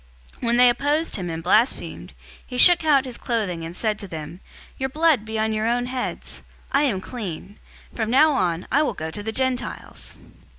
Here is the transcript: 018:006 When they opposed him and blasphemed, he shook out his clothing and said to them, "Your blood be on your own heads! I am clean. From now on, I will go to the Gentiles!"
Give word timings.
018:006 0.39 0.43
When 0.47 0.57
they 0.57 0.69
opposed 0.71 1.15
him 1.17 1.29
and 1.29 1.43
blasphemed, 1.43 2.13
he 2.43 2.57
shook 2.57 2.83
out 2.83 3.05
his 3.05 3.19
clothing 3.19 3.63
and 3.63 3.75
said 3.75 3.99
to 3.99 4.07
them, 4.07 4.39
"Your 4.79 4.89
blood 4.89 5.25
be 5.25 5.37
on 5.37 5.53
your 5.53 5.67
own 5.67 5.85
heads! 5.85 6.41
I 6.71 6.85
am 6.85 7.01
clean. 7.01 7.59
From 7.93 8.09
now 8.09 8.31
on, 8.31 8.65
I 8.71 8.81
will 8.81 8.95
go 8.95 9.11
to 9.11 9.21
the 9.21 9.31
Gentiles!" 9.31 10.17